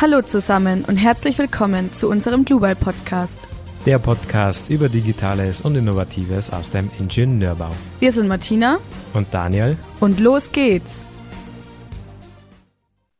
[0.00, 3.38] Hallo zusammen und herzlich willkommen zu unserem Global Podcast.
[3.84, 7.70] Der Podcast über Digitales und Innovatives aus dem Ingenieurbau.
[7.98, 8.78] Wir sind Martina
[9.12, 11.04] und Daniel und los geht's.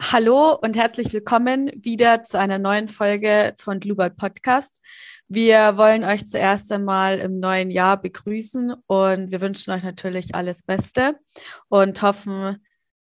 [0.01, 4.81] Hallo und herzlich willkommen wieder zu einer neuen Folge von Global Podcast.
[5.29, 10.63] Wir wollen euch zuerst einmal im neuen Jahr begrüßen und wir wünschen euch natürlich alles
[10.63, 11.21] Beste
[11.69, 12.57] und hoffen,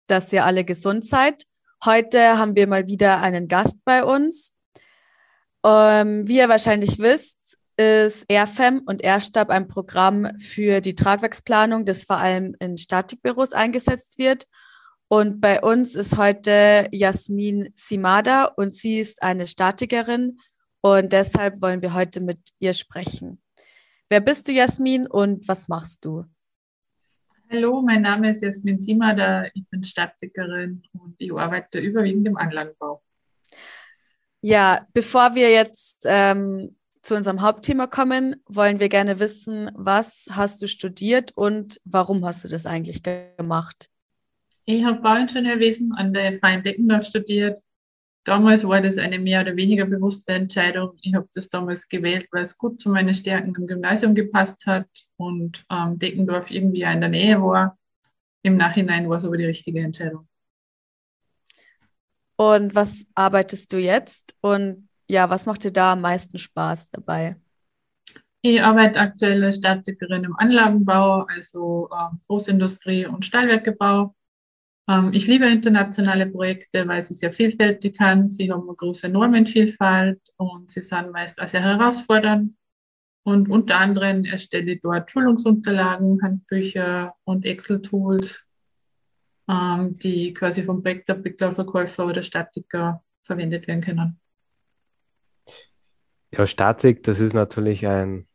[0.08, 1.44] dass ihr alle gesund seid.
[1.84, 4.54] Heute haben wir mal wieder einen Gast bei uns.
[5.66, 12.06] Ähm, wie ihr wahrscheinlich wisst, ist AirFem und AirStab ein Programm für die Tragwerksplanung, das
[12.06, 14.48] vor allem in Statikbüros eingesetzt wird.
[15.08, 20.40] Und bei uns ist heute Jasmin Simada und sie ist eine Statikerin
[20.82, 23.42] und deshalb wollen wir heute mit ihr sprechen.
[24.10, 26.26] Wer bist du, Jasmin, und was machst du?
[27.55, 33.02] Hallo, mein Name ist Jasmin Simada, ich bin Statikerin und ich arbeite überwiegend im Anlagenbau.
[34.42, 40.61] Ja, bevor wir jetzt ähm, zu unserem Hauptthema kommen, wollen wir gerne wissen, was hast
[40.61, 43.88] du studiert und warum hast du das eigentlich gemacht?
[44.66, 47.59] Ich habe Bauingenieurwesen an der FH Deckendorf studiert
[48.26, 50.98] damals war das eine mehr oder weniger bewusste Entscheidung.
[51.02, 54.88] Ich habe das damals gewählt, weil es gut zu meinen Stärken im Gymnasium gepasst hat
[55.16, 57.78] und ähm, Deckendorf irgendwie in der Nähe war.
[58.42, 60.28] Im Nachhinein war es aber die richtige Entscheidung.
[62.36, 64.36] Und was arbeitest du jetzt?
[64.42, 67.38] Und ja, was macht dir da am meisten Spaß dabei?
[68.42, 74.14] Ich arbeite aktuell als Statikerin im Anlagenbau, also äh, Großindustrie und Stahlwerkebau.
[74.88, 78.31] Ähm, ich liebe internationale Projekte, weil sie sehr vielfältig sind.
[78.31, 82.53] Sie haben eine große Normenvielfalt und sie sind meist auch sehr herausfordernd.
[83.23, 88.45] Und unter anderem erstelle ich dort Schulungsunterlagen, Handbücher und Excel-Tools,
[89.50, 94.20] ähm, die quasi vom Projektentwickler, Verkäufer oder Statiker verwendet werden können.
[96.31, 98.27] Ja, Statik, das ist natürlich ein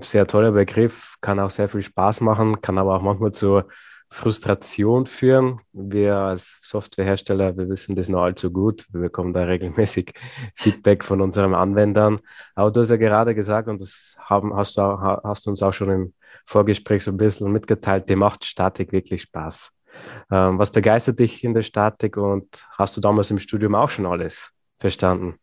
[0.00, 3.62] sehr toller Begriff, kann auch sehr viel Spaß machen, kann aber auch manchmal zu
[4.10, 5.60] Frustration führen.
[5.72, 8.86] Wir als Softwarehersteller, wir wissen das noch allzu gut.
[8.90, 10.12] Wir bekommen da regelmäßig
[10.54, 12.20] Feedback von unseren Anwendern.
[12.54, 15.62] Aber du hast ja gerade gesagt, und das haben, hast, du auch, hast du uns
[15.62, 16.14] auch schon im
[16.46, 19.72] Vorgespräch so ein bisschen mitgeteilt, dir macht Statik wirklich Spaß.
[20.30, 24.06] Ähm, was begeistert dich in der Statik und hast du damals im Studium auch schon
[24.06, 25.38] alles verstanden?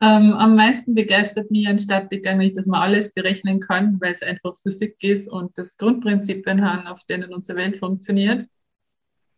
[0.00, 4.22] Ähm, am meisten begeistert mich an Statik eigentlich, dass man alles berechnen kann, weil es
[4.22, 8.46] einfach Physik ist und das Grundprinzipien haben, auf denen unsere Welt funktioniert.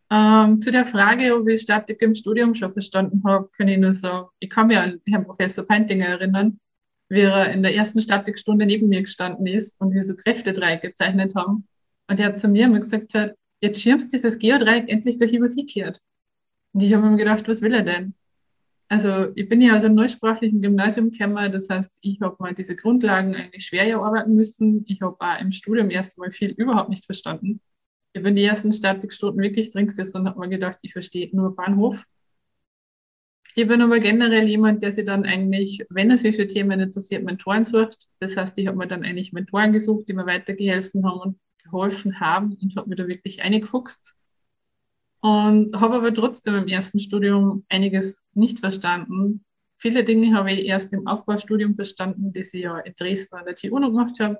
[0.09, 3.93] Ähm, zu der Frage, ob ich Statik im Studium schon verstanden habe, kann ich nur
[3.93, 6.59] sagen, ich kann mich an Herrn Professor Peintinger erinnern,
[7.09, 11.35] wie er in der ersten Statikstunde neben mir gestanden ist und wir so Kräftedreieck gezeichnet
[11.35, 11.67] haben.
[12.07, 15.55] Und er hat zu mir immer gesagt, hat, jetzt schirmst dieses Geodreieck endlich durch was
[15.55, 15.99] hingekehrt.
[16.73, 18.13] Und ich habe mir gedacht, was will er denn?
[18.89, 22.75] Also ich bin ja aus einem neusprachlichen Gymnasium gekommen, das heißt, ich habe mal diese
[22.75, 24.85] Grundlagen eigentlich schwer erarbeiten müssen.
[24.87, 27.59] Ich habe auch im Studium erst mal viel überhaupt nicht verstanden.
[28.13, 31.55] Ich bin die ersten Statikstunden wirklich drin gesessen und habe mir gedacht, ich verstehe nur
[31.55, 32.05] Bahnhof.
[33.55, 37.23] Ich bin aber generell jemand, der sich dann eigentlich, wenn er sich für Themen interessiert,
[37.23, 38.07] Mentoren sucht.
[38.19, 42.19] Das heißt, ich habe mir dann eigentlich Mentoren gesucht, die mir weitergeholfen haben und geholfen
[42.19, 44.15] haben und habe mir da wirklich eingefuchst.
[45.19, 49.43] Und habe aber trotzdem im ersten Studium einiges nicht verstanden.
[49.77, 53.55] Viele Dinge habe ich erst im Aufbaustudium verstanden, das ich ja in Dresden an der
[53.55, 54.39] TU noch gemacht habe,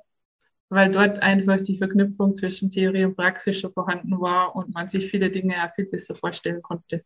[0.69, 5.09] weil dort einfach die Verknüpfung zwischen Theorie und Praxis schon vorhanden war und man sich
[5.09, 7.03] viele Dinge auch viel besser vorstellen konnte.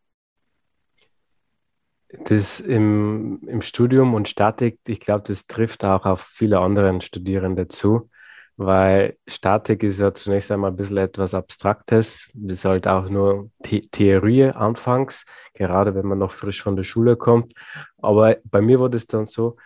[2.24, 7.68] Das im, im Studium und Statik, ich glaube, das trifft auch auf viele andere Studierende
[7.68, 8.10] zu
[8.56, 12.30] weil Statik ist ja zunächst einmal ein bisschen etwas Abstraktes.
[12.34, 15.24] Das ist halt auch nur The Theorie anfangs,
[15.54, 17.52] gerade wenn man noch frisch von der Schule kommt.
[17.98, 19.56] Aber bei mir wurde es dann so,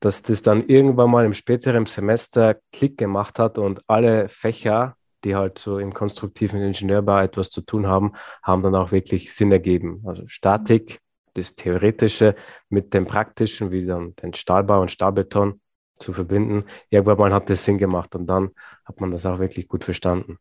[0.00, 5.36] dass das dann irgendwann mal im späteren Semester Klick gemacht hat und alle Fächer, die
[5.36, 8.12] halt so im konstruktiven Ingenieurbau etwas zu tun haben,
[8.42, 10.02] haben dann auch wirklich Sinn ergeben.
[10.04, 10.98] Also Statik,
[11.34, 12.34] das Theoretische
[12.68, 15.61] mit dem Praktischen, wie dann den Stahlbau und Stahlbeton
[16.02, 16.64] zu verbinden.
[16.90, 18.50] Irgendwann mal hat das Sinn gemacht und dann
[18.84, 20.38] hat man das auch wirklich gut verstanden.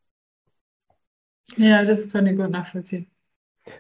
[1.57, 3.07] Ja, das kann ich gut nachvollziehen.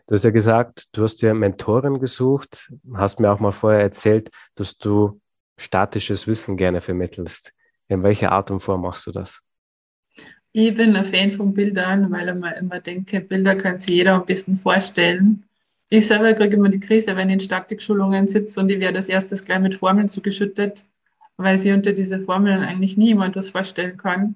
[0.07, 4.29] Du hast ja gesagt, du hast dir Mentoren gesucht, hast mir auch mal vorher erzählt,
[4.55, 5.19] dass du
[5.57, 7.53] statisches Wissen gerne vermittelst.
[7.87, 9.41] In welcher Art und Form machst du das?
[10.53, 14.15] Ich bin ein Fan von Bildern, weil ich mir immer denke, Bilder kann sich jeder
[14.15, 15.45] ein bisschen vorstellen.
[15.89, 19.09] Ich selber kriege immer die Krise, wenn ich in Statikschulungen sitze und ich werde als
[19.09, 20.85] erstes gleich mit Formeln zugeschüttet
[21.43, 24.35] weil sie unter diese Formeln eigentlich nie jemand was vorstellen kann.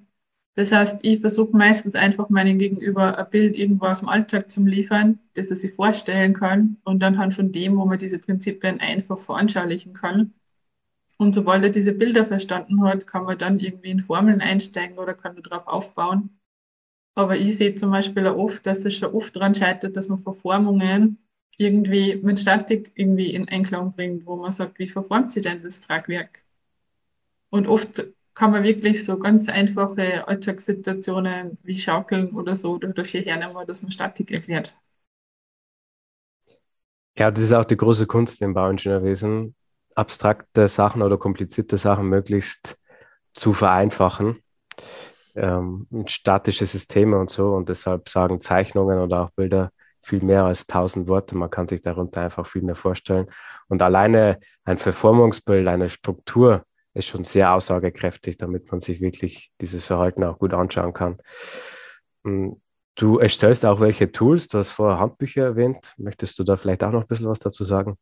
[0.54, 4.64] Das heißt, ich versuche meistens einfach meinem Gegenüber ein Bild irgendwo aus dem Alltag zu
[4.64, 8.80] liefern, das er sich vorstellen kann und dann halt von dem, wo man diese Prinzipien
[8.80, 10.32] einfach veranschaulichen kann.
[11.18, 15.14] Und sobald er diese Bilder verstanden hat, kann man dann irgendwie in Formeln einsteigen oder
[15.14, 16.38] kann darauf aufbauen.
[17.16, 20.20] Aber ich sehe zum Beispiel auch oft, dass es schon oft daran scheitert, dass man
[20.20, 21.18] Verformungen
[21.58, 25.82] irgendwie mit Statik irgendwie in Einklang bringt, wo man sagt, wie verformt sich denn das
[25.82, 26.45] Tragwerk?
[27.50, 28.04] Und oft
[28.34, 33.90] kann man wirklich so ganz einfache Alltagssituationen wie Schaukeln oder so dafür hernehmen, dass man
[33.90, 34.78] Statik erklärt.
[37.18, 39.54] Ja, das ist auch die große Kunst im Bauingenieurwesen,
[39.94, 42.76] abstrakte Sachen oder komplizierte Sachen möglichst
[43.32, 44.42] zu vereinfachen.
[45.34, 47.54] Ähm, statische Systeme und so.
[47.54, 49.70] Und deshalb sagen Zeichnungen oder auch Bilder
[50.02, 51.36] viel mehr als tausend Worte.
[51.36, 53.28] Man kann sich darunter einfach viel mehr vorstellen.
[53.68, 56.64] Und alleine ein Verformungsbild, eine Struktur
[56.96, 61.18] ist schon sehr aussagekräftig, damit man sich wirklich dieses Verhalten auch gut anschauen kann.
[62.24, 62.60] Hm,
[62.94, 65.94] du erstellst auch welche Tools, du hast vorher Handbücher erwähnt.
[65.98, 67.96] Möchtest du da vielleicht auch noch ein bisschen was dazu sagen?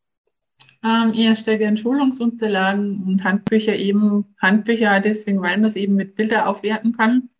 [0.82, 4.34] Ähm, ich erstelle gerne Schulungsunterlagen und Handbücher eben.
[4.38, 7.30] Handbücher deswegen, weil man es eben mit Bildern aufwerten kann.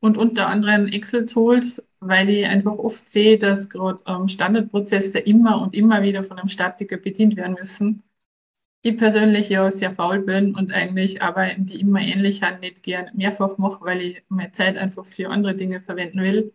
[0.00, 5.74] Und unter anderem Excel-Tools, weil ich einfach oft sehe, dass gerade ähm, Standardprozesse immer und
[5.74, 8.04] immer wieder von einem Statiker bedient werden müssen
[8.82, 13.10] ich persönlich ja sehr faul bin und eigentlich Arbeiten, die immer ähnlich haben, nicht gern
[13.14, 16.52] mehrfach mache, weil ich meine Zeit einfach für andere Dinge verwenden will.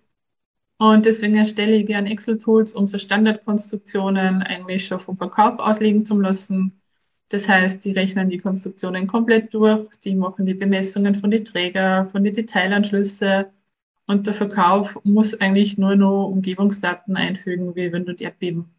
[0.78, 6.20] Und deswegen erstelle ich gern Excel-Tools, um so Standardkonstruktionen eigentlich schon vom Verkauf auslegen zu
[6.20, 6.82] lassen.
[7.30, 12.06] Das heißt, die rechnen die Konstruktionen komplett durch, die machen die Bemessungen von den Träger,
[12.08, 13.52] von den Detailanschlüsse
[14.08, 18.74] und der Verkauf muss eigentlich nur noch Umgebungsdaten einfügen, wie wenn du Erdbeben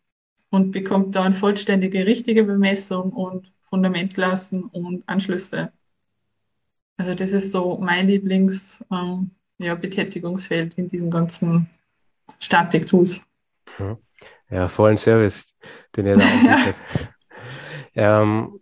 [0.55, 5.73] und bekommt dann vollständige richtige Bemessung und Fundamentklassen und Anschlüsse.
[6.97, 11.69] Also das ist so mein Lieblings ähm, ja, Betätigungsfeld in diesen ganzen
[12.39, 13.23] Statik-Tools.
[14.49, 15.45] Ja, vollen Service,
[15.97, 16.77] den ihr da anbietet.
[17.97, 18.61] ähm,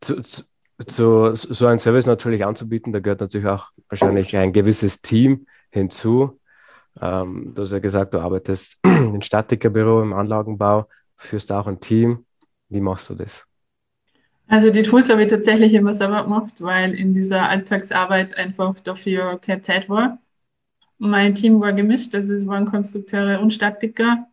[0.00, 0.42] zu, zu,
[0.84, 6.40] zu, so einen Service natürlich anzubieten, da gehört natürlich auch wahrscheinlich ein gewisses Team hinzu.
[7.00, 10.88] Ähm, du hast ja gesagt, du arbeitest im Statikerbüro im Anlagenbau
[11.20, 12.24] führst auch ein Team.
[12.68, 13.46] Wie machst du das?
[14.48, 19.38] Also die Tools habe ich tatsächlich immer selber gemacht, weil in dieser Alltagsarbeit einfach dafür
[19.38, 20.18] keine Zeit war.
[20.98, 24.26] Mein Team war gemischt, also es waren Konstrukteure und Statiker.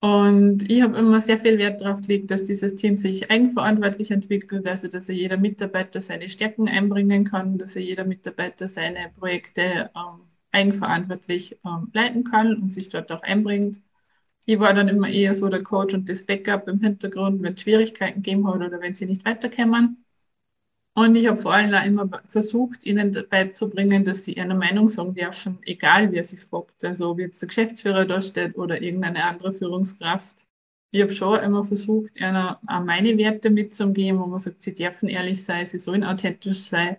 [0.00, 4.66] Und ich habe immer sehr viel Wert darauf gelegt, dass dieses Team sich eigenverantwortlich entwickelt,
[4.66, 9.90] also dass er jeder Mitarbeiter seine Stärken einbringen kann, dass er jeder Mitarbeiter seine Projekte
[9.94, 10.20] ähm,
[10.52, 13.80] eigenverantwortlich ähm, leiten kann und sich dort auch einbringt
[14.46, 17.60] ich war dann immer eher so der Coach und das Backup im Hintergrund, wenn es
[17.62, 20.04] Schwierigkeiten gegeben hat oder wenn sie nicht weiterkommen.
[20.94, 25.14] Und ich habe vor allem auch immer versucht, ihnen beizubringen, dass sie ihre Meinung sagen
[25.14, 26.84] dürfen, egal wer sie fragt.
[26.84, 30.46] Also ob jetzt der Geschäftsführer da steht oder irgendeine andere Führungskraft.
[30.92, 35.08] Ich habe schon immer versucht, ihnen auch meine Werte mitzugeben, wo man sagt, sie dürfen
[35.08, 36.96] ehrlich sein, sie sollen authentisch sein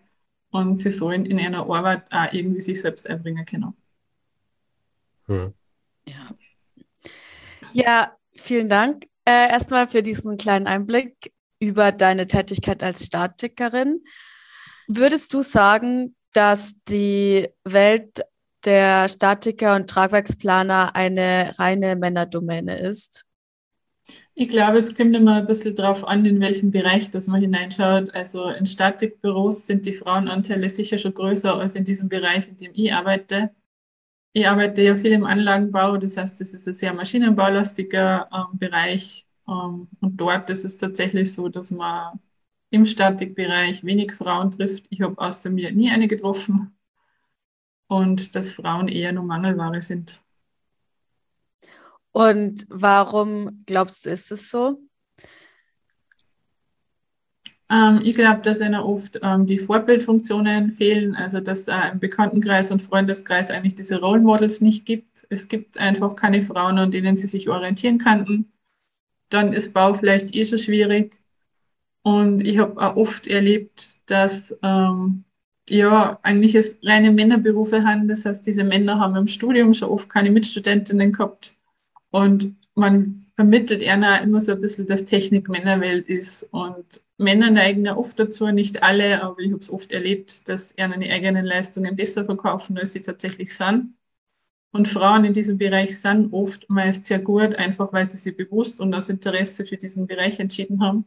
[0.51, 3.73] und sie sollen in einer Arbeit auch irgendwie sich selbst einbringen können.
[5.27, 5.53] Hm.
[6.05, 6.35] Ja,
[7.73, 14.03] ja, vielen Dank äh, erstmal für diesen kleinen Einblick über deine Tätigkeit als Statikerin.
[14.87, 18.23] Würdest du sagen, dass die Welt
[18.63, 23.25] der Statiker und Tragwerksplaner eine reine Männerdomäne ist?
[24.35, 28.13] Ich glaube, es kommt immer ein bisschen darauf an, in welchem Bereich das man hineinschaut.
[28.13, 32.71] Also in Statikbüros sind die Frauenanteile sicher schon größer als in diesem Bereich, in dem
[32.73, 33.49] ich arbeite.
[34.37, 39.25] Ich arbeite ja viel im Anlagenbau, das heißt, das ist ein sehr maschinenbaulastiger ähm, Bereich.
[39.47, 42.19] Ähm, und dort ist es tatsächlich so, dass man
[42.69, 44.85] im Statikbereich wenig Frauen trifft.
[44.91, 46.77] Ich habe außer mir nie eine getroffen.
[47.87, 50.21] Und dass Frauen eher nur Mangelware sind.
[52.11, 54.86] Und warum glaubst du, ist es so?
[57.69, 62.71] Ähm, ich glaube, dass ihnen oft ähm, die Vorbildfunktionen fehlen, also dass äh, im Bekanntenkreis
[62.71, 65.27] und Freundeskreis eigentlich diese Role Models nicht gibt.
[65.29, 68.51] Es gibt einfach keine Frauen, an denen sie sich orientieren könnten.
[69.29, 71.21] Dann ist Bau vielleicht eh schon schwierig.
[72.03, 75.25] Und ich habe auch oft erlebt, dass ähm,
[75.67, 78.07] ja eigentlich es reine Männerberufe haben.
[78.07, 81.57] Das heißt, diese Männer haben im Studium schon oft keine Mitstudentinnen gehabt.
[82.11, 86.43] Und man vermittelt einer immer so ein bisschen, dass Technik Männerwelt ist.
[86.51, 90.71] Und Männer neigen ja oft dazu, nicht alle, aber ich habe es oft erlebt, dass
[90.73, 93.95] er eine eigenen Leistungen besser verkaufen, als sie tatsächlich sind.
[94.71, 98.79] Und Frauen in diesem Bereich sind oft meist sehr gut, einfach weil sie sich bewusst
[98.81, 101.05] und aus Interesse für diesen Bereich entschieden haben.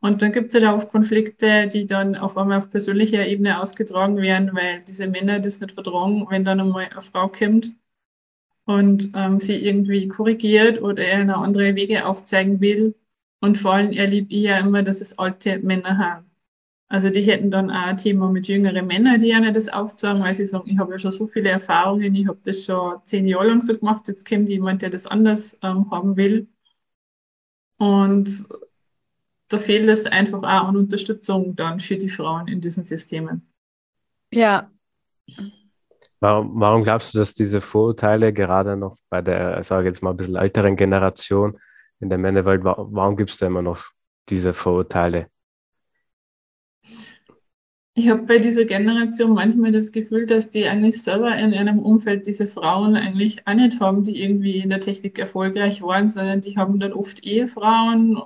[0.00, 4.18] Und dann gibt es halt auch Konflikte, die dann auf einmal auf persönlicher Ebene ausgetragen
[4.18, 7.74] werden, weil diese Männer das nicht vertragen, wenn dann einmal eine Frau kommt
[8.64, 12.94] und ähm, sie irgendwie korrigiert oder eine andere Wege aufzeigen will.
[13.42, 16.30] Und vor allem erlebe ich ja immer, dass es alte Männer haben.
[16.88, 20.34] Also die hätten dann auch ein Thema mit jüngeren Männern, die ja das aufzeigen, weil
[20.34, 23.48] sie sagen, ich habe ja schon so viele Erfahrungen, ich habe das schon zehn Jahre
[23.48, 26.46] lang so gemacht, jetzt kommt jemand, der das anders ähm, haben will.
[27.78, 28.46] Und
[29.48, 33.50] da fehlt es einfach auch an Unterstützung dann für die Frauen in diesen Systemen.
[34.30, 34.70] Ja.
[36.20, 40.10] Warum, warum glaubst du, dass diese Vorurteile gerade noch bei der, sage ich jetzt mal,
[40.10, 41.58] ein bisschen älteren Generation
[42.02, 43.86] in der Männerwelt, warum gibt es da immer noch
[44.28, 45.28] diese Vorurteile?
[47.94, 52.26] Ich habe bei dieser Generation manchmal das Gefühl, dass die eigentlich selber in einem Umfeld
[52.26, 56.56] diese Frauen eigentlich auch nicht haben, die irgendwie in der Technik erfolgreich waren, sondern die
[56.56, 58.22] haben dann oft Ehefrauen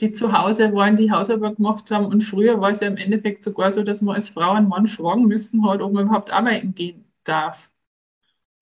[0.00, 2.06] die zu Hause waren, die Hausarbeit gemacht haben.
[2.06, 4.88] Und früher war es ja im Endeffekt sogar so, dass man als Frau einen Mann
[4.88, 7.70] fragen müssen hat, ob man überhaupt arbeiten gehen darf.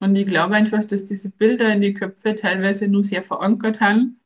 [0.01, 4.20] Und ich glaube einfach, dass diese Bilder in die Köpfe teilweise nur sehr verankert haben.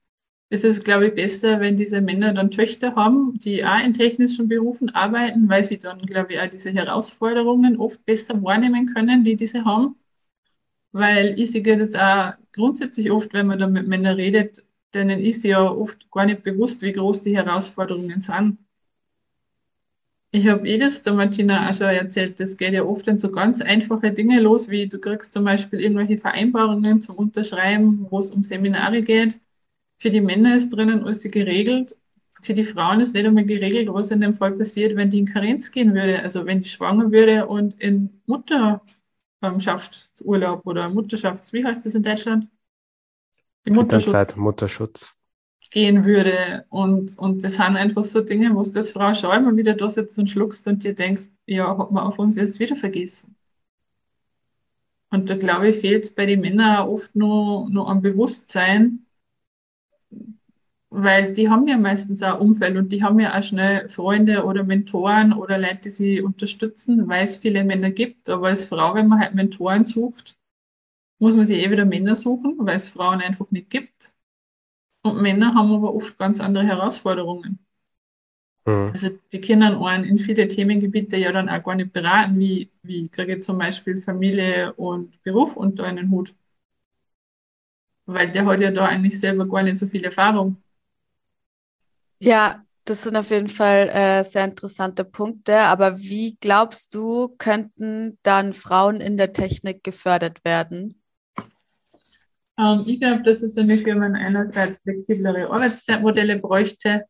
[0.55, 4.47] Es ist, glaube ich, besser, wenn diese Männer dann Töchter haben, die auch in technischen
[4.47, 9.35] Berufen arbeiten, weil sie dann, glaube ich, auch diese Herausforderungen oft besser wahrnehmen können, die
[9.35, 9.97] diese haben.
[10.93, 15.43] Weil ich sehe das auch grundsätzlich oft, wenn man dann mit Männern redet, denen ist
[15.45, 18.59] ja oft gar nicht bewusst, wie groß die Herausforderungen sind.
[20.31, 23.31] Ich habe eh das der Martina auch schon erzählt, das geht ja oft in so
[23.33, 28.31] ganz einfache Dinge los, wie du kriegst zum Beispiel irgendwelche Vereinbarungen zum Unterschreiben, wo es
[28.31, 29.41] um Seminare geht.
[29.99, 31.97] Für die Männer ist drinnen alles geregelt.
[32.43, 35.27] Für die Frauen ist nicht einmal geregelt, was in dem Fall passiert, wenn die in
[35.27, 41.87] Karenz gehen würde, also wenn die schwanger würde und in Mutterschaftsurlaub oder Mutterschafts, wie heißt
[41.87, 42.49] das in Deutschland?
[43.65, 45.15] die Mutterschutz, Mutterschutz
[45.71, 46.67] gehen würde.
[46.69, 49.89] Und, und das sind einfach so Dinge, wo du das Frau schon immer wieder da
[49.89, 53.37] sitzt und schluckst und dir denkst, ja, hat man auf uns jetzt wieder vergessen.
[55.11, 59.07] Und da glaube ich, fehlt es bei den Männern oft nur, nur am Bewusstsein,
[60.97, 64.63] weil die haben ja meistens auch Umfeld und die haben ja auch schnell Freunde oder
[64.63, 68.31] Mentoren oder Leute, die sie unterstützen, weil es viele Männer gibt.
[68.31, 70.39] Aber als Frau, wenn man halt Mentoren sucht,
[71.19, 74.15] muss man sich eh wieder Männer suchen, weil es Frauen einfach nicht gibt.
[75.03, 77.59] Und Männer haben aber oft ganz andere Herausforderungen.
[78.65, 78.91] Mhm.
[78.93, 83.09] Also die können einen in viele Themengebiete ja dann auch gar nicht beraten, wie, wie
[83.09, 86.35] kriege ich zum Beispiel Familie und Beruf unter einen Hut.
[88.07, 90.64] Weil der hat ja da eigentlich selber gar nicht so viel Erfahrung.
[92.25, 95.59] Ja, das sind auf jeden Fall äh, sehr interessante Punkte.
[95.59, 101.03] Aber wie glaubst du, könnten dann Frauen in der Technik gefördert werden?
[102.59, 107.05] Ähm, ich glaube, dass es in den Firmen einerseits flexiblere Arbeitszeitmodelle bräuchte.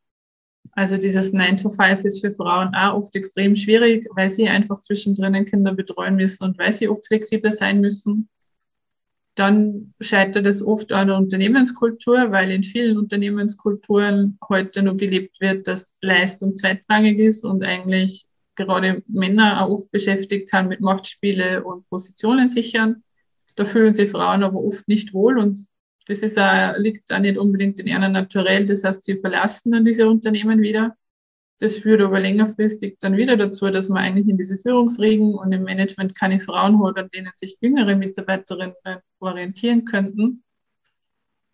[0.73, 4.81] Also dieses 9 to 5 ist für Frauen auch oft extrem schwierig, weil sie einfach
[4.81, 8.29] zwischendrin Kinder betreuen müssen und weil sie oft flexibler sein müssen.
[9.35, 15.67] Dann scheitert es oft an der Unternehmenskultur, weil in vielen Unternehmenskulturen heute noch gelebt wird,
[15.67, 21.89] dass Leistung zweitrangig ist und eigentlich gerade Männer auch oft beschäftigt haben mit Machtspiele und
[21.89, 23.03] Positionen sichern.
[23.57, 25.67] Da fühlen sich Frauen aber oft nicht wohl und
[26.07, 28.67] das ist auch, liegt auch nicht unbedingt in ihrer Naturell.
[28.67, 30.97] Das heißt, sie verlassen dann diese Unternehmen wieder.
[31.61, 35.63] Das führt aber längerfristig dann wieder dazu, dass man eigentlich in diese Führungsriegen und im
[35.63, 38.75] Management keine Frauen hat, an denen sich jüngere Mitarbeiterinnen
[39.25, 40.45] orientieren könnten.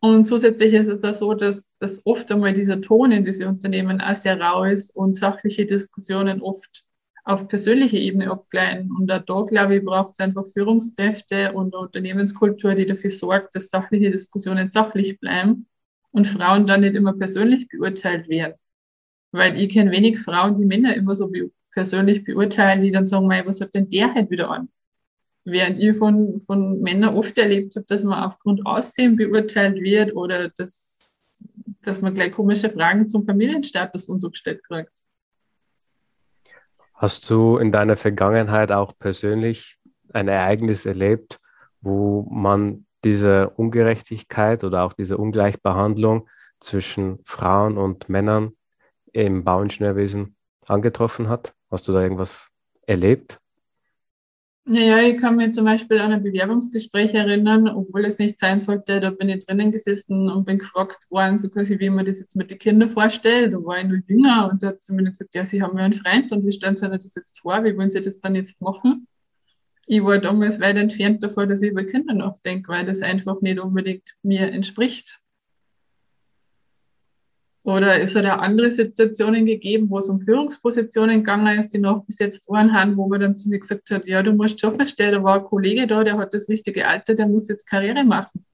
[0.00, 4.00] Und zusätzlich ist es auch so, dass, dass oft einmal dieser Ton in diese Unternehmen
[4.00, 6.84] auch sehr rau ist und sachliche Diskussionen oft
[7.24, 8.90] auf persönlicher Ebene abgleiten.
[8.90, 13.54] Und auch da, glaube ich, braucht es einfach Führungskräfte und eine Unternehmenskultur, die dafür sorgt,
[13.54, 15.66] dass sachliche Diskussionen sachlich bleiben
[16.12, 18.54] und Frauen dann nicht immer persönlich beurteilt werden.
[19.32, 23.28] Weil ich kenne wenig Frauen, die Männer immer so be persönlich beurteilen, die dann sagen,
[23.28, 24.68] was hat denn der halt wieder an?
[25.44, 30.50] Während ich von, von Männern oft erlebt habe, dass man aufgrund Aussehen beurteilt wird oder
[30.50, 31.28] dass,
[31.82, 35.04] dass man gleich komische Fragen zum Familienstatus und so gestellt kriegt.
[36.94, 39.78] Hast du in deiner Vergangenheit auch persönlich
[40.12, 41.38] ein Ereignis erlebt,
[41.80, 46.28] wo man diese Ungerechtigkeit oder auch diese Ungleichbehandlung
[46.58, 48.52] zwischen Frauen und Männern
[49.12, 51.54] im Bauingenieurwesen angetroffen hat?
[51.70, 52.48] Hast du da irgendwas
[52.86, 53.40] erlebt?
[54.70, 59.00] Naja, ich kann mich zum Beispiel an ein Bewerbungsgespräch erinnern, obwohl es nicht sein sollte.
[59.00, 62.36] Da bin ich drinnen gesessen und bin gefragt worden, so quasi, wie man das jetzt
[62.36, 63.52] mit den Kindern vorstellt.
[63.52, 65.86] Da war ich nur jünger und da hat sie mir gesagt, ja, Sie haben ja
[65.86, 67.64] einen Freund und wie stellen Sie das jetzt vor?
[67.64, 69.08] Wie wollen Sie das dann jetzt machen?
[69.88, 73.58] Ich war damals weit entfernt davon, dass ich über Kinder nachdenke, weil das einfach nicht
[73.58, 75.18] unbedingt mir entspricht.
[77.62, 82.04] Oder es hat auch andere Situationen gegeben, wo es um Führungspositionen gegangen ist, die noch
[82.06, 84.74] bis jetzt waren haben, wo man dann zu mir gesagt hat, ja, du musst schon
[84.74, 88.02] verstehen, da war ein Kollege da, der hat das richtige Alter, der muss jetzt Karriere
[88.02, 88.46] machen.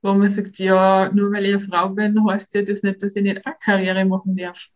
[0.00, 3.16] Wo man sagt, ja, nur weil ich eine Frau bin, heißt ja das nicht, dass
[3.16, 4.66] ich nicht auch Karriere machen darf.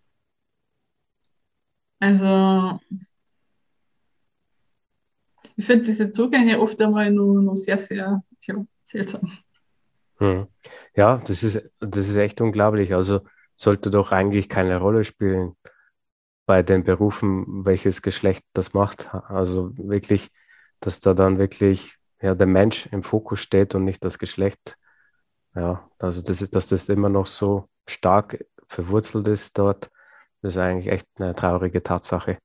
[1.98, 2.78] Also,
[5.56, 9.30] ich finde diese Zugänge oft einmal nur, nur sehr, sehr ja, seltsam.
[10.16, 10.46] Hm.
[10.96, 12.94] Ja, das ist, das ist echt unglaublich.
[12.94, 13.20] Also
[13.54, 15.56] sollte doch eigentlich keine Rolle spielen
[16.46, 19.14] bei den Berufen, welches Geschlecht das macht.
[19.14, 20.30] Also wirklich,
[20.80, 24.76] dass da dann wirklich ja, der Mensch im Fokus steht und nicht das Geschlecht.
[25.54, 29.90] Ja, also das ist, dass das immer noch so stark verwurzelt ist dort,
[30.42, 32.38] das ist eigentlich echt eine traurige Tatsache.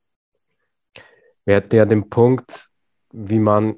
[1.45, 2.69] Wir hatten ja den Punkt,
[3.11, 3.75] wie man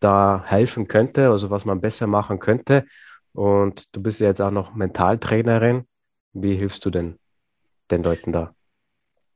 [0.00, 2.86] da helfen könnte, also was man besser machen könnte.
[3.38, 5.84] Und du bist ja jetzt auch noch Mentaltrainerin.
[6.32, 7.20] Wie hilfst du denn
[7.88, 8.52] den Leuten da?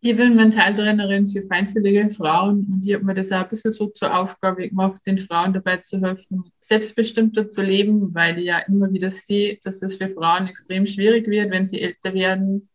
[0.01, 3.87] Ich bin Mentaltrainerin für feinfühlige Frauen und ich habe mir das auch ein bisschen so
[3.91, 8.93] zur Aufgabe gemacht, den Frauen dabei zu helfen, selbstbestimmter zu leben, weil ich ja immer
[8.93, 12.69] wieder sehe, dass es für Frauen extrem schwierig wird, wenn sie älter werden,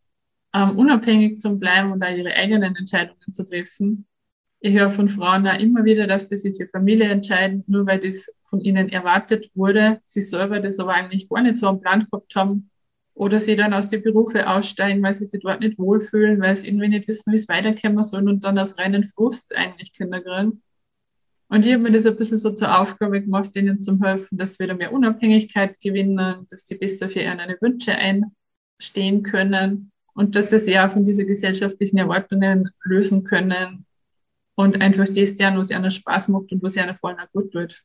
[0.53, 4.07] ähm, unabhängig zu bleiben und da ihre eigenen Entscheidungen zu treffen
[4.59, 7.99] ich höre von Frauen auch immer wieder, dass sie sich für Familie entscheiden, nur weil
[7.99, 12.07] das von ihnen erwartet wurde, sie selber das aber eigentlich gar nicht so am Plan
[12.09, 12.69] gehabt haben.
[13.13, 16.67] Oder sie dann aus den Berufen aussteigen, weil sie sich dort nicht wohlfühlen, weil sie
[16.67, 20.61] irgendwie nicht wissen, wie es weiterkommen soll und dann aus reinen Frust eigentlich Kinder kriegen.
[21.49, 24.55] Und ich habe mir das ein bisschen so zur Aufgabe gemacht, ihnen zu helfen, dass
[24.55, 30.49] sie wieder mehr Unabhängigkeit gewinnen, dass sie besser für ihre Wünsche einstehen können und dass
[30.51, 33.86] sie sich auch von diesen gesellschaftlichen Erwartungen lösen können,
[34.57, 37.83] und einfach das tun, was einer Spaß macht und was einer vorne gut tut.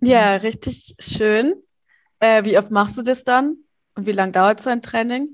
[0.00, 1.54] Ja, richtig schön.
[2.20, 3.56] Äh, wie oft machst du das dann
[3.96, 5.28] und wie lange dauert so ein Training?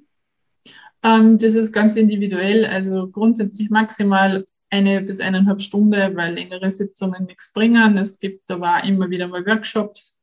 [1.02, 7.26] Ähm, das ist ganz individuell, also grundsätzlich maximal eine bis eineinhalb Stunden, weil längere Sitzungen
[7.26, 7.98] nichts bringen.
[7.98, 10.18] Es gibt aber immer wieder mal Workshops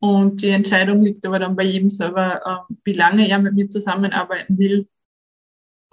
[0.00, 3.68] und die Entscheidung liegt aber dann bei jedem selber, ähm, wie lange er mit mir
[3.68, 4.86] zusammenarbeiten will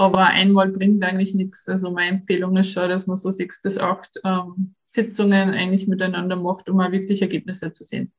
[0.01, 1.67] aber einmal bringt eigentlich nichts.
[1.67, 6.35] Also meine Empfehlung ist schon, dass man so sechs bis acht ähm, Sitzungen eigentlich miteinander
[6.35, 8.11] macht, um auch wirklich Ergebnisse zu sehen.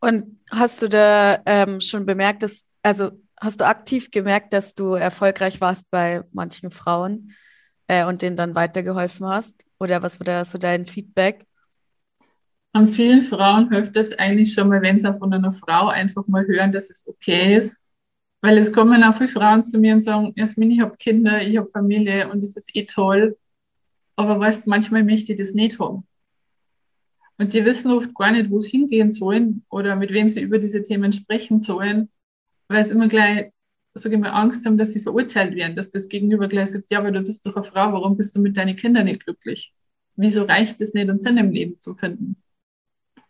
[0.00, 3.10] Und hast du da ähm, schon bemerkt, dass, also
[3.40, 7.32] hast du aktiv gemerkt, dass du erfolgreich warst bei manchen Frauen
[7.88, 9.64] äh, und denen dann weitergeholfen hast?
[9.80, 11.46] Oder was war da so dein Feedback?
[12.72, 16.46] An vielen Frauen hilft es eigentlich schon mal, wenn sie von einer Frau einfach mal
[16.46, 17.80] hören, dass es okay ist,
[18.46, 21.56] weil es kommen auch viele Frauen zu mir und sagen, Jasmin, ich habe Kinder, ich
[21.56, 23.36] habe Familie und das ist eh toll.
[24.14, 26.06] Aber weißt, manchmal möchte ich das nicht haben.
[27.38, 30.58] Und die wissen oft gar nicht, wo sie hingehen sollen oder mit wem sie über
[30.58, 32.08] diese Themen sprechen sollen,
[32.68, 33.50] weil sie immer gleich,
[33.94, 37.00] sage ich mal, Angst haben, dass sie verurteilt werden, dass das Gegenüber gleich sagt, ja,
[37.00, 39.74] aber du bist doch eine Frau, warum bist du mit deinen Kindern nicht glücklich?
[40.14, 42.36] Wieso reicht es nicht, einen Sinn im Leben zu finden?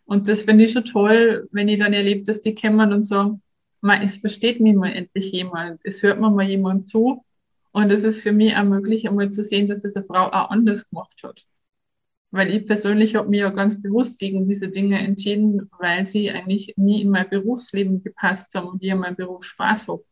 [0.05, 3.41] Und das finde ich schon toll, wenn ich dann erlebe, dass die kommen und sagen,
[3.81, 7.23] man, es versteht mal endlich jemand, es hört mir mal jemand zu.
[7.71, 10.49] Und es ist für mich auch möglich, einmal zu sehen, dass es eine Frau auch
[10.49, 11.45] anders gemacht hat.
[12.31, 16.73] Weil ich persönlich habe mich ja ganz bewusst gegen diese Dinge entschieden, weil sie eigentlich
[16.75, 20.03] nie in mein Berufsleben gepasst haben und ich in meinem Beruf Spaß habe.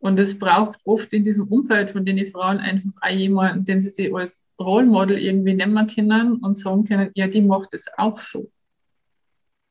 [0.00, 3.90] Und es braucht oft in diesem Umfeld von den Frauen einfach auch jemanden, den sie
[3.90, 8.18] sich als Role Model irgendwie nehmen können und sagen können, ja, die macht es auch
[8.18, 8.50] so.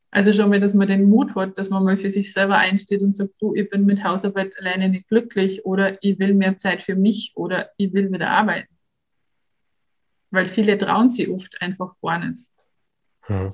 [0.09, 3.01] Also schon mal, dass man den Mut hat, dass man mal für sich selber einsteht
[3.01, 6.81] und sagt, du, ich bin mit Hausarbeit alleine nicht glücklich oder ich will mehr Zeit
[6.81, 8.73] für mich oder ich will wieder arbeiten.
[10.31, 12.47] Weil viele trauen sich oft einfach gar nicht.
[13.21, 13.51] Hm.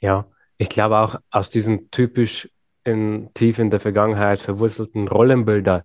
[0.00, 2.48] Ja, ich glaube auch aus diesen typisch
[2.84, 5.82] in, tief in der Vergangenheit verwurzelten Rollenbildern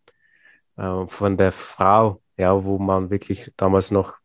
[0.78, 4.16] äh, von der Frau, ja, wo man wirklich damals noch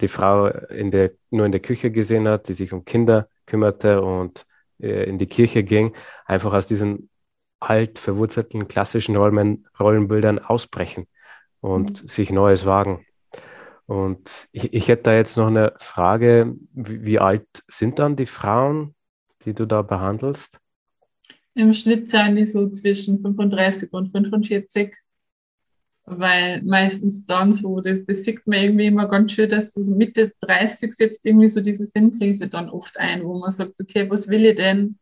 [0.00, 4.02] die Frau in der, nur in der Küche gesehen hat, die sich um Kinder kümmerte
[4.02, 4.46] und
[4.78, 5.94] äh, in die Kirche ging,
[6.26, 7.10] einfach aus diesen
[7.60, 11.06] alt verwurzelten klassischen Rollen, Rollenbildern ausbrechen
[11.60, 12.08] und mhm.
[12.08, 13.06] sich Neues wagen.
[13.86, 18.26] Und ich, ich hätte da jetzt noch eine Frage, wie, wie alt sind dann die
[18.26, 18.94] Frauen,
[19.44, 20.58] die du da behandelst?
[21.54, 24.96] Im Schnitt sind die so zwischen 35 und 45
[26.06, 30.32] weil meistens dann so, das, das sieht man irgendwie immer ganz schön, dass so Mitte
[30.40, 34.44] 30 setzt irgendwie so diese Sinnkrise dann oft ein, wo man sagt, okay, was will
[34.44, 34.98] ich denn?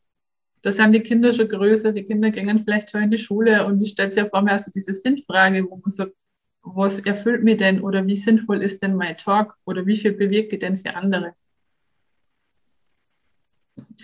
[0.62, 3.82] Da sind die Kinder schon größer, die Kinder gehen vielleicht schon in die Schule und
[3.82, 6.14] ich stelle sich ja vor mir also diese Sinnfrage, wo man sagt,
[6.62, 10.54] was erfüllt mir denn oder wie sinnvoll ist denn mein Tag oder wie viel bewirke
[10.54, 11.34] ich denn für andere?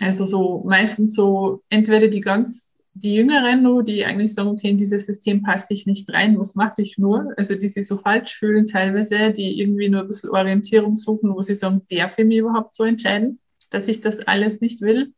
[0.01, 4.77] Also so meistens so entweder die ganz die Jüngeren nur, die eigentlich sagen, okay, in
[4.77, 7.33] dieses System passe ich nicht rein, was mache ich nur?
[7.37, 11.41] Also die sich so falsch fühlen teilweise, die irgendwie nur ein bisschen Orientierung suchen, wo
[11.41, 15.13] sie sagen, darf ich mich überhaupt so entscheiden, dass ich das alles nicht will?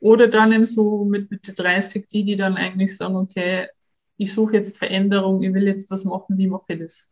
[0.00, 3.68] Oder dann eben so mit Mitte 30, die, die dann eigentlich sagen, okay,
[4.16, 7.06] ich suche jetzt Veränderung, ich will jetzt was machen, wie mache ich das?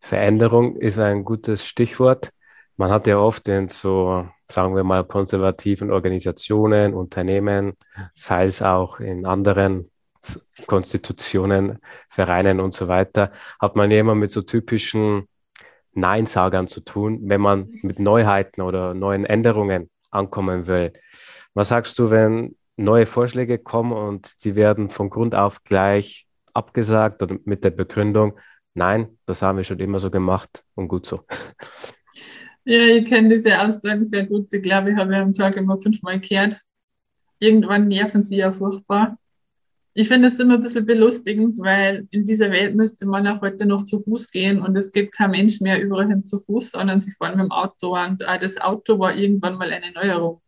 [0.00, 2.30] Veränderung ist ein gutes Stichwort.
[2.76, 7.74] Man hat ja oft in so, sagen wir mal, konservativen Organisationen, Unternehmen,
[8.14, 9.90] sei es auch in anderen
[10.66, 15.28] Konstitutionen, Vereinen und so weiter, hat man immer mit so typischen
[15.92, 20.92] Neinsagern zu tun, wenn man mit Neuheiten oder neuen Änderungen ankommen will.
[21.54, 27.22] Was sagst du, wenn neue Vorschläge kommen und die werden von Grund auf gleich abgesagt
[27.22, 28.38] oder mit der Begründung,
[28.74, 31.24] nein, das haben wir schon immer so gemacht und gut so.
[32.66, 34.52] Ja, ich kenne diese Aussagen sehr gut.
[34.52, 36.60] Ich glaube, ich habe am Tag immer fünfmal gehört.
[37.38, 39.18] Irgendwann nerven sie ja furchtbar.
[39.92, 43.66] Ich finde es immer ein bisschen belustigend, weil in dieser Welt müsste man auch heute
[43.66, 47.00] noch zu Fuß gehen und es gibt kein Mensch mehr überall hin zu Fuß, sondern
[47.00, 50.40] sie fahren mit dem Auto und auch das Auto war irgendwann mal eine Neuerung.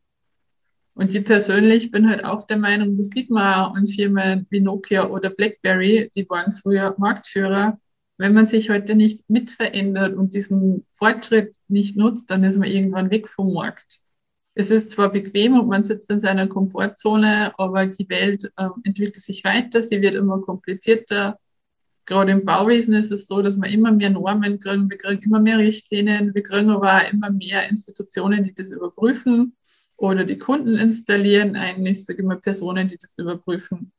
[0.96, 5.30] Und ich persönlich bin halt auch der Meinung, das sieht an Firmen wie Nokia oder
[5.30, 7.78] BlackBerry, die waren früher Marktführer.
[8.18, 13.10] Wenn man sich heute nicht mitverändert und diesen Fortschritt nicht nutzt, dann ist man irgendwann
[13.10, 14.00] weg vom Markt.
[14.54, 19.22] Es ist zwar bequem und man sitzt in seiner Komfortzone, aber die Welt äh, entwickelt
[19.22, 21.38] sich weiter, sie wird immer komplizierter.
[22.06, 25.40] Gerade im Bauwesen ist es so, dass wir immer mehr Normen kriegen, wir kriegen immer
[25.40, 29.54] mehr Richtlinien, wir kriegen aber auch immer mehr Institutionen, die das überprüfen
[29.98, 33.92] oder die Kunden installieren eigentlich, sage ich mal, Personen, die das überprüfen.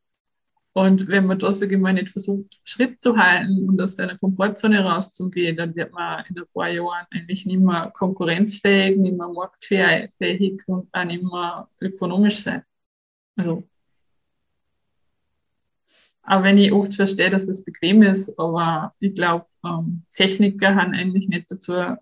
[0.77, 5.57] Und wenn man ich mal, nicht versucht, Schritt zu halten und aus seiner Komfortzone rauszugehen,
[5.57, 10.87] dann wird man in ein paar Jahren eigentlich nicht mehr konkurrenzfähig, nicht mehr marktfähig und
[10.91, 12.61] auch nicht mehr ökonomisch sein.
[13.35, 13.67] Also,
[16.21, 20.93] auch wenn ich oft verstehe, dass es bequem ist, aber ich glaube, ähm, Techniker haben
[20.93, 21.95] eigentlich nicht dazu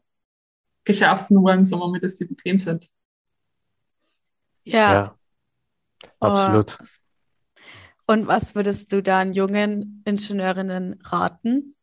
[0.84, 2.90] geschaffen worden, sondern dass sie bequem sind.
[4.66, 4.94] Ja.
[4.94, 5.18] ja
[6.20, 6.78] absolut.
[8.08, 11.76] Und was würdest du dann jungen Ingenieurinnen raten?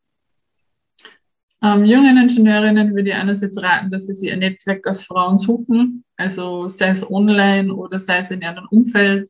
[1.65, 6.05] Ähm, jungen Ingenieurinnen würde ich einerseits raten, dass sie sich ein Netzwerk aus Frauen suchen,
[6.17, 9.29] also sei es online oder sei es in ihrem Umfeld.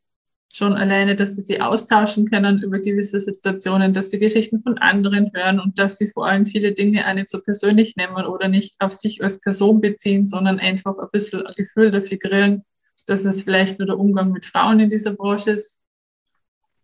[0.51, 5.31] Schon alleine, dass sie sich austauschen können über gewisse Situationen, dass sie Geschichten von anderen
[5.33, 8.75] hören und dass sie vor allem viele Dinge auch nicht so persönlich nehmen oder nicht
[8.79, 12.63] auf sich als Person beziehen, sondern einfach ein bisschen ein Gefühl dafür kriegen,
[13.07, 15.79] dass es vielleicht nur der Umgang mit Frauen in dieser Branche ist.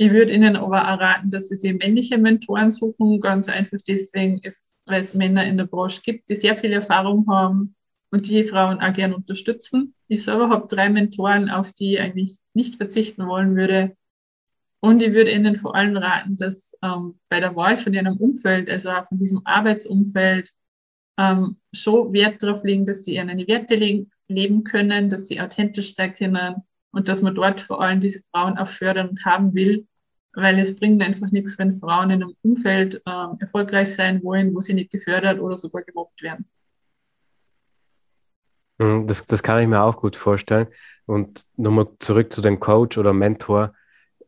[0.02, 4.38] Ich würde Ihnen aber auch raten, dass Sie sich männliche Mentoren suchen, ganz einfach deswegen
[4.40, 7.76] ist, weil es Männer in der Branche gibt, die sehr viel Erfahrung haben
[8.10, 9.94] und die Frauen auch gerne unterstützen.
[10.08, 13.98] Ich selber habe drei Mentoren, auf die ich eigentlich nicht verzichten wollen würde.
[14.80, 18.70] Und ich würde Ihnen vor allem raten, dass ähm, bei der Wahl von Ihrem Umfeld,
[18.70, 20.54] also auch von diesem Arbeitsumfeld,
[21.18, 25.94] ähm, schon Wert darauf legen, dass Sie Ihre Werte legen, leben können, dass sie authentisch
[25.94, 26.56] sein können
[26.92, 29.86] und dass man dort vor allem diese Frauen auch fördern und haben will,
[30.42, 34.62] weil es bringt einfach nichts, wenn Frauen in einem Umfeld äh, erfolgreich sein wollen, wo
[34.62, 36.46] sie nicht gefördert oder sogar gemobbt werden.
[38.80, 40.68] Hm, das, das kann ich mir auch gut vorstellen.
[41.06, 43.74] Und nochmal zurück zu dem Coach oder Mentor.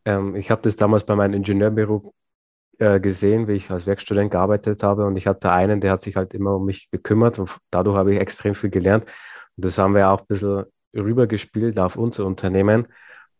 [0.05, 2.13] Ähm, ich habe das damals bei meinem Ingenieurbüro
[2.79, 5.05] äh, gesehen, wie ich als Werkstudent gearbeitet habe.
[5.05, 8.13] Und ich hatte einen, der hat sich halt immer um mich gekümmert und dadurch habe
[8.13, 9.05] ich extrem viel gelernt.
[9.55, 12.87] Und das haben wir auch ein bisschen rübergespielt auf unser Unternehmen.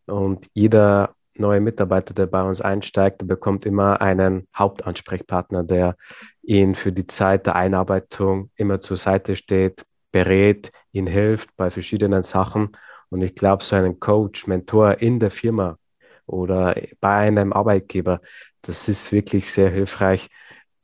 [0.06, 5.98] Und jeder neue Mitarbeiter, der bei uns einsteigt, der bekommt immer einen Hauptansprechpartner, der
[6.42, 12.24] ihn für die Zeit der Einarbeitung immer zur Seite steht, berät, ihn hilft bei verschiedenen
[12.24, 12.72] Sachen.
[13.10, 15.78] Und ich glaube, so einen Coach, Mentor in der Firma
[16.26, 18.22] oder bei einem Arbeitgeber,
[18.62, 20.30] das ist wirklich sehr hilfreich,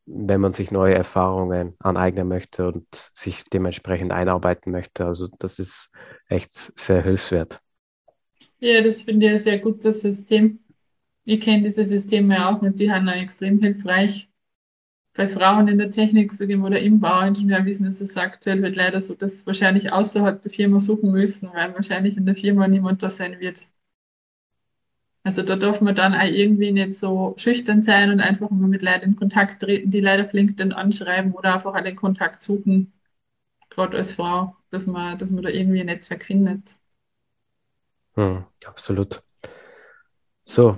[0.05, 5.05] wenn man sich neue Erfahrungen aneignen möchte und sich dementsprechend einarbeiten möchte.
[5.05, 5.89] Also das ist
[6.27, 7.59] echt sehr hilfswert.
[8.59, 10.59] Ja, das finde ich ein sehr gutes System.
[11.25, 14.29] Ich kenne diese Systeme auch und die haben auch extrem hilfreich.
[15.15, 19.45] Bei Frauen in der Technik oder im Bauingenieurwesen ist es aktuell wird leider so, dass
[19.47, 23.67] wahrscheinlich außerhalb der Firma suchen müssen, weil wahrscheinlich in der Firma niemand da sein wird.
[25.23, 28.81] Also da darf man dann auch irgendwie nicht so schüchtern sein und einfach mal mit
[28.81, 32.93] Leuten in Kontakt treten, die leider auf LinkedIn anschreiben oder einfach den Kontakt suchen,
[33.69, 36.77] gerade als Frau, dass man, dass man da irgendwie ein Netzwerk findet.
[38.17, 39.21] Hm, absolut.
[40.43, 40.75] So,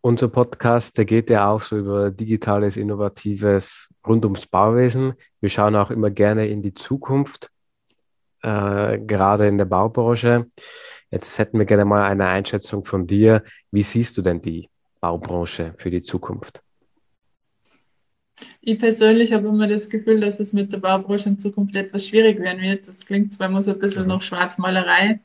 [0.00, 5.14] unser Podcast, der geht ja auch so über digitales, innovatives rund ums Bauwesen.
[5.40, 7.50] Wir schauen auch immer gerne in die Zukunft,
[8.42, 10.48] äh, gerade in der Baubranche.
[11.10, 13.44] Jetzt hätten wir gerne mal eine Einschätzung von dir.
[13.70, 14.68] Wie siehst du denn die
[15.00, 16.60] Baubranche für die Zukunft?
[18.62, 22.40] Ich persönlich habe immer das Gefühl, dass es mit der Baubranche in Zukunft etwas schwierig
[22.40, 22.88] werden wird.
[22.88, 25.20] Das klingt zwar immer so ein bisschen nach Schwarzmalerei,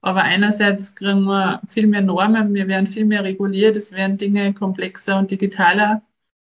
[0.00, 4.54] aber einerseits kriegen wir viel mehr Normen, wir werden viel mehr reguliert, es werden Dinge
[4.54, 6.02] komplexer und digitaler.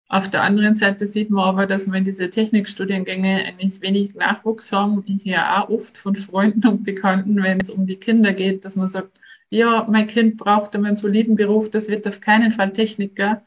[0.08, 4.72] Auf der anderen Seite sieht man aber, dass wir in diese Technikstudiengänge eigentlich wenig Nachwuchs
[4.72, 5.02] haben.
[5.06, 8.76] Ich höre auch oft von Freunden und Bekannten, wenn es um die Kinder geht, dass
[8.76, 9.18] man sagt,
[9.50, 13.42] ja, mein Kind braucht einen soliden Beruf, das wird auf keinen Fall Techniker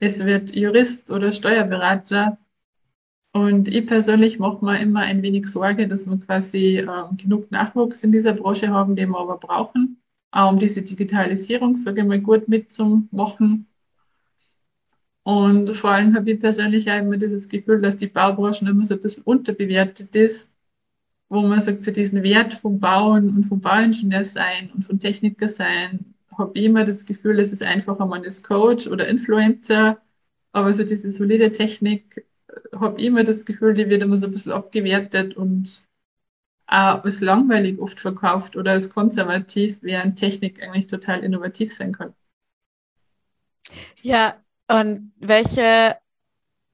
[0.00, 2.38] es wird Jurist oder Steuerberater.
[3.38, 8.02] Und ich persönlich mache mir immer ein wenig Sorge, dass wir quasi ähm, genug Nachwuchs
[8.02, 12.20] in dieser Branche haben, den wir aber brauchen, auch um diese Digitalisierung, sage ich mal,
[12.20, 13.68] gut mitzumachen.
[15.22, 18.94] Und vor allem habe ich persönlich auch immer dieses Gefühl, dass die Baubranche immer so
[18.94, 20.50] ein bisschen unterbewertet ist,
[21.28, 24.98] wo man sagt, zu so diesen Wert vom Bauen und vom Bauingenieur sein und vom
[24.98, 30.00] Techniker sein, habe ich immer das Gefühl, es ist einfacher, man ist Coach oder Influencer,
[30.52, 32.24] aber so diese solide Technik
[32.74, 35.88] habe ich immer das Gefühl, die wird immer so ein bisschen abgewertet und
[36.66, 42.14] auch als langweilig oft verkauft oder als konservativ, während Technik eigentlich total innovativ sein kann.
[44.02, 44.36] Ja,
[44.68, 45.96] und welche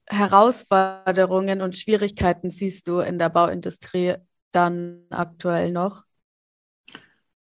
[0.07, 4.15] Herausforderungen und Schwierigkeiten siehst du in der Bauindustrie
[4.51, 6.03] dann aktuell noch?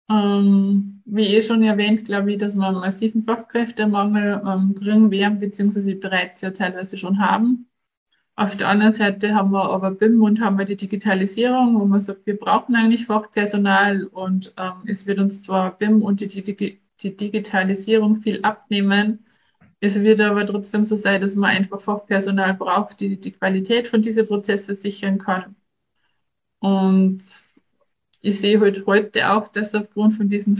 [0.09, 5.39] Ähm, wie eh schon erwähnt, glaube ich, dass wir einen massiven Fachkräftemangel ähm, kriegen werden,
[5.39, 7.69] beziehungsweise bereits ja teilweise schon haben.
[8.36, 12.00] Auf der anderen Seite haben wir aber BIM und haben wir die Digitalisierung, wo man
[12.00, 16.82] sagt, wir brauchen eigentlich Fachpersonal und ähm, es wird uns zwar BIM und die, die,
[17.02, 19.26] die Digitalisierung viel abnehmen.
[19.82, 24.02] Es wird aber trotzdem so sein, dass man einfach Fachpersonal braucht, die die Qualität von
[24.02, 25.56] diesen Prozessen sichern kann.
[26.60, 27.22] Und
[28.22, 30.56] ich sehe halt heute auch, dass aufgrund von diesem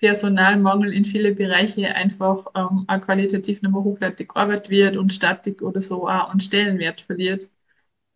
[0.00, 5.62] Fachpersonalmangel in viele Bereiche einfach ähm, auch qualitativ nicht mehr hochwertig gearbeitet wird und Statik
[5.62, 7.50] oder so auch an Stellenwert verliert.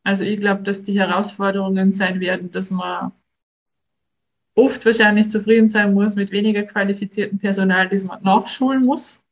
[0.05, 3.13] Also ich glaube, dass die Herausforderungen sein werden, dass man
[4.55, 9.23] oft wahrscheinlich zufrieden sein muss mit weniger qualifiziertem Personal, das man nachschulen muss.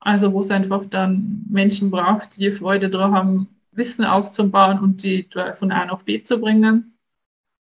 [0.00, 5.28] Also wo es einfach dann Menschen braucht, die Freude daran haben, Wissen aufzubauen und die
[5.54, 6.91] von A nach B zu bringen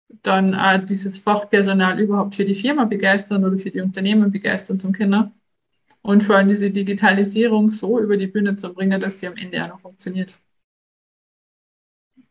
[0.07, 4.91] dann äh, dieses Fachpersonal überhaupt für die Firma begeistern oder für die Unternehmen begeistern zum
[4.91, 5.31] Kinder.
[6.01, 9.63] Und vor allem diese Digitalisierung so über die Bühne zu bringen, dass sie am Ende
[9.63, 10.39] auch noch funktioniert.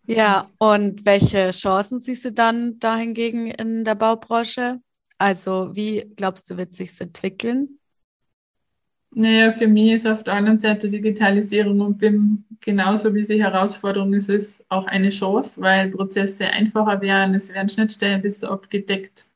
[0.07, 4.81] Ja, und welche Chancen siehst du dann dahingegen in der Baubranche?
[5.19, 7.79] Also wie glaubst du, wird sich entwickeln?
[9.16, 14.12] Naja, für mich ist auf der anderen Seite Digitalisierung und BIM genauso wie sie Herausforderung
[14.12, 19.31] ist, ist auch eine Chance, weil Prozesse einfacher werden, es werden Schnittstellen besser abgedeckt.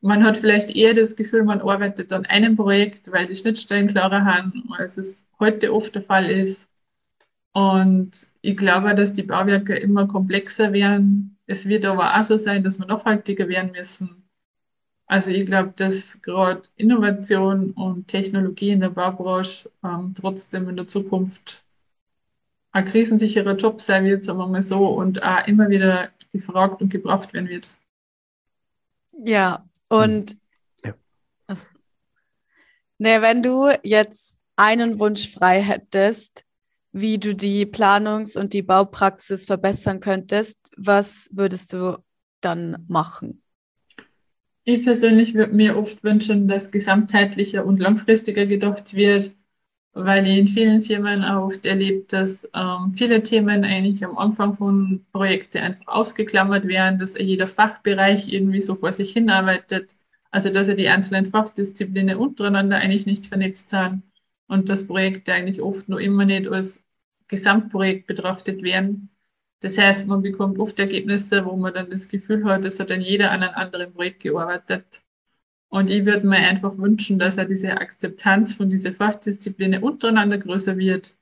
[0.00, 4.24] Man hat vielleicht eher das Gefühl, man arbeitet an einem Projekt, weil die Schnittstellen klarer
[4.24, 6.68] haben, als es heute oft der Fall ist.
[7.52, 11.38] Und ich glaube, dass die Bauwerke immer komplexer werden.
[11.46, 14.27] Es wird aber auch so sein, dass wir nachhaltiger werden müssen.
[15.08, 20.86] Also ich glaube, dass gerade Innovation und Technologie in der Baubranche ähm, trotzdem in der
[20.86, 21.64] Zukunft
[22.72, 26.90] ein krisensicherer Job sein wird, sagen wir mal so, und auch immer wieder gefragt und
[26.90, 27.70] gebraucht werden wird.
[29.12, 30.36] Ja, und
[30.84, 30.94] ja.
[31.46, 31.66] Also,
[32.98, 36.44] ne, wenn du jetzt einen Wunsch frei hättest,
[36.92, 41.96] wie du die Planungs- und die Baupraxis verbessern könntest, was würdest du
[42.42, 43.42] dann machen?
[44.70, 49.34] Ich persönlich würde mir oft wünschen, dass gesamtheitlicher und langfristiger gedacht wird,
[49.94, 54.54] weil ich in vielen Firmen auch oft erlebt, dass ähm, viele Themen eigentlich am Anfang
[54.54, 59.96] von Projekten einfach ausgeklammert werden, dass jeder Fachbereich irgendwie so vor sich hinarbeitet,
[60.30, 64.02] also dass er die einzelnen Fachdisziplinen untereinander eigentlich nicht vernetzt haben
[64.48, 66.84] und dass Projekte eigentlich oft nur immer nicht als
[67.28, 69.08] Gesamtprojekt betrachtet werden.
[69.60, 73.00] Das heißt, man bekommt oft Ergebnisse, wo man dann das Gefühl hat, es hat dann
[73.00, 75.02] jeder an einem anderen Projekt gearbeitet.
[75.68, 80.78] Und ich würde mir einfach wünschen, dass er diese Akzeptanz von diesen Fachdisziplinen untereinander größer
[80.78, 81.16] wird,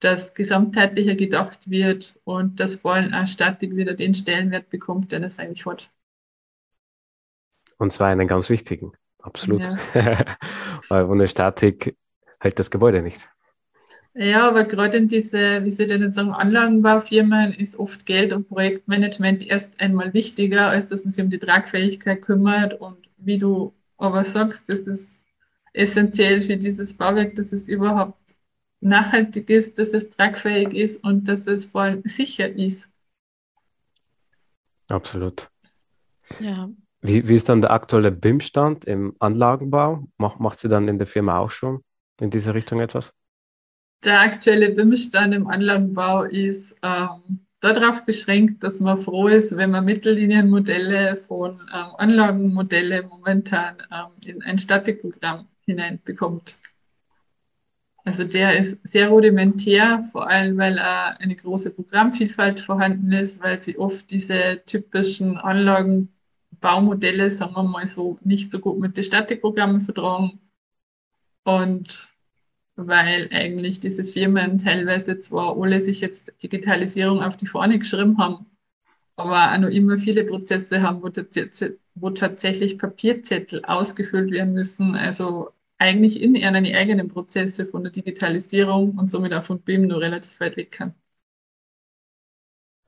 [0.00, 5.24] dass gesamtheitlicher gedacht wird und dass vor allem auch Statik wieder den Stellenwert bekommt, den
[5.24, 5.90] es eigentlich hat.
[7.78, 9.66] Und zwar einen ganz wichtigen, absolut.
[9.94, 10.36] Ja.
[10.88, 11.96] Weil ohne Statik
[12.40, 13.28] hält das Gebäude nicht.
[14.20, 19.46] Ja, aber gerade in diese, wie Sie denn sagen, Anlagenbaufirmen ist oft Geld und Projektmanagement
[19.46, 22.80] erst einmal wichtiger, als dass man sich um die Tragfähigkeit kümmert.
[22.80, 25.28] Und wie du aber sagst, das ist
[25.72, 28.34] essentiell für dieses Bauwerk, dass es überhaupt
[28.80, 32.90] nachhaltig ist, dass es tragfähig ist und dass es vor allem sicher ist.
[34.88, 35.48] Absolut.
[36.40, 36.68] Ja,
[37.02, 40.08] Wie, wie ist dann der aktuelle BIM-Stand im Anlagenbau?
[40.16, 41.84] Macht, macht sie dann in der Firma auch schon
[42.20, 43.12] in diese Richtung etwas?
[44.04, 49.84] Der aktuelle BIM-Stand im Anlagenbau ist ähm, darauf beschränkt, dass man froh ist, wenn man
[49.84, 56.58] Mittellinienmodelle von ähm, Anlagenmodelle momentan ähm, in ein Statikprogramm hineinbekommt.
[58.04, 63.60] Also der ist sehr rudimentär, vor allem weil äh, eine große Programmvielfalt vorhanden ist, weil
[63.60, 69.80] sie oft diese typischen Anlagenbaumodelle, sagen wir mal so, nicht so gut mit den Statikprogrammen
[69.80, 70.40] vertragen.
[71.44, 72.10] Und
[72.86, 78.46] weil eigentlich diese Firmen teilweise zwar alle sich jetzt Digitalisierung auf die Fahne geschrieben haben,
[79.16, 81.10] aber auch noch immer viele Prozesse haben, wo,
[81.96, 84.94] wo tatsächlich Papierzettel ausgefüllt werden müssen.
[84.94, 90.00] Also eigentlich in ihren eigenen Prozesse von der Digitalisierung und somit auch von BIM nur
[90.00, 90.94] relativ weit weg kann.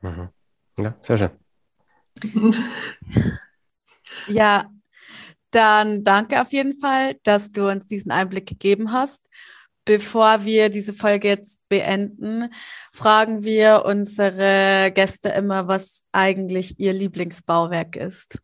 [0.02, 0.28] Mhm.
[0.78, 1.30] Ja, sehr schön.
[4.28, 4.70] ja,
[5.50, 9.28] dann danke auf jeden Fall, dass du uns diesen Einblick gegeben hast.
[9.90, 12.54] Bevor wir diese Folge jetzt beenden,
[12.92, 18.40] fragen wir unsere Gäste immer, was eigentlich ihr Lieblingsbauwerk ist.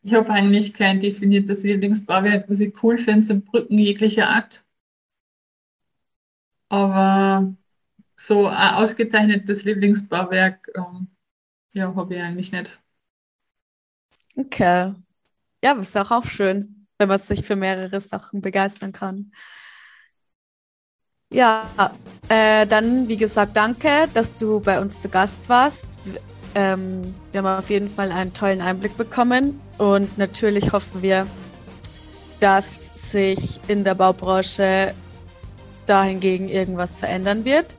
[0.00, 2.48] Ich habe eigentlich kein definiertes Lieblingsbauwerk.
[2.48, 4.64] Was ich cool finde, sind Brücken jeglicher Art.
[6.70, 7.54] Aber
[8.16, 11.08] so ein ausgezeichnetes Lieblingsbauwerk, ähm,
[11.74, 12.82] ja, habe ich eigentlich nicht.
[14.34, 14.94] Okay.
[15.62, 19.32] Ja, aber ist auch, auch schön, wenn man sich für mehrere Sachen begeistern kann.
[21.30, 21.68] Ja,
[22.28, 25.86] äh, dann wie gesagt, danke, dass du bei uns zu Gast warst.
[26.54, 31.26] Ähm, wir haben auf jeden Fall einen tollen Einblick bekommen und natürlich hoffen wir,
[32.40, 34.94] dass sich in der Baubranche
[35.86, 37.76] dahingegen irgendwas verändern wird.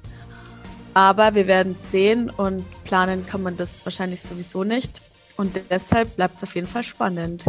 [0.93, 5.01] Aber wir werden sehen und planen kann man das wahrscheinlich sowieso nicht.
[5.37, 7.45] Und deshalb bleibt es auf jeden Fall spannend.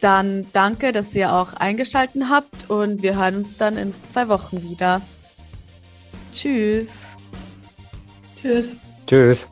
[0.00, 4.62] Dann danke, dass ihr auch eingeschaltet habt und wir hören uns dann in zwei Wochen
[4.62, 5.00] wieder.
[6.32, 7.16] Tschüss.
[8.40, 8.76] Tschüss.
[9.06, 9.48] Tschüss.